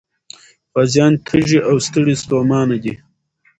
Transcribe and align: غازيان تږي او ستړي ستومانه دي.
غازيان 0.73 1.13
تږي 1.25 1.59
او 1.69 1.75
ستړي 1.85 2.15
ستومانه 2.23 2.77
دي. 2.83 2.93